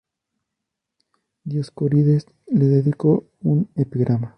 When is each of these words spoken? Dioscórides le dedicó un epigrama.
Dioscórides 1.43 2.25
le 2.47 2.65
dedicó 2.65 3.29
un 3.41 3.69
epigrama. 3.75 4.29